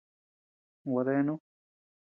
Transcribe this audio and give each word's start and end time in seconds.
Gua 0.89 1.03
deanu. 1.11 1.35